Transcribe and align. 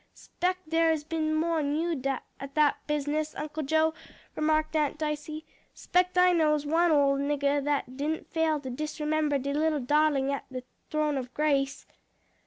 "'Spect 0.15 0.67
der 0.71 0.89
is 0.89 1.03
been 1.03 1.31
more'n 1.35 1.75
you 1.75 1.91
at 2.39 2.55
dat 2.55 2.75
business, 2.87 3.35
Uncle 3.35 3.61
Joe;" 3.61 3.93
remarked 4.35 4.75
Aunt 4.75 4.97
Dicey, 4.97 5.45
"'spect 5.75 6.17
I 6.17 6.33
knows 6.33 6.65
one 6.65 6.89
ole 6.91 7.17
niggah 7.19 7.61
dat 7.63 7.97
didn't 7.97 8.25
fail 8.25 8.59
to 8.61 8.71
disremember 8.71 9.37
de 9.37 9.53
little 9.53 9.79
darlin' 9.79 10.31
at 10.31 10.51
de 10.51 10.63
throne 10.89 11.19
ob 11.19 11.31
grace." 11.35 11.85